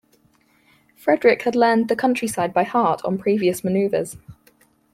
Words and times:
Frederick 0.95 1.43
had 1.43 1.55
learned 1.55 1.87
the 1.87 1.95
countryside 1.95 2.51
by 2.55 2.63
heart 2.63 3.03
on 3.05 3.19
previous 3.19 3.63
maneuvers. 3.63 4.17